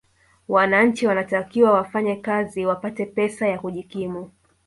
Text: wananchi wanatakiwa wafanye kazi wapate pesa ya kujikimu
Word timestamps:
wananchi 0.47 1.07
wanatakiwa 1.07 1.71
wafanye 1.71 2.15
kazi 2.15 2.65
wapate 2.65 3.05
pesa 3.05 3.47
ya 3.47 3.59
kujikimu 3.59 4.31